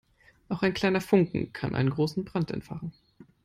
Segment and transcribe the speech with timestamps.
[0.49, 2.91] Auch ein kleiner Funken kann einen großen Brand entfachen.